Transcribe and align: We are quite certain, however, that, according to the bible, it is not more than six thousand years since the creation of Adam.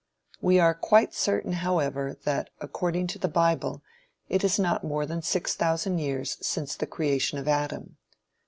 We 0.41 0.59
are 0.59 0.73
quite 0.73 1.13
certain, 1.13 1.51
however, 1.53 2.17
that, 2.23 2.49
according 2.59 3.05
to 3.05 3.19
the 3.19 3.27
bible, 3.27 3.83
it 4.29 4.43
is 4.43 4.57
not 4.57 4.83
more 4.83 5.05
than 5.05 5.21
six 5.21 5.53
thousand 5.53 5.99
years 5.99 6.37
since 6.41 6.75
the 6.75 6.87
creation 6.87 7.37
of 7.37 7.47
Adam. 7.47 7.97